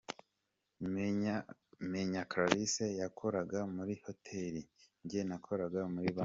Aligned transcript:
Menya 1.91 2.21
Clarisse 2.31 2.85
yakoraga 3.01 3.59
muri 3.75 3.93
hoteli, 4.03 4.61
njye 5.03 5.21
nakoraga 5.29 5.81
muri 5.93 6.07
banki. 6.15 6.19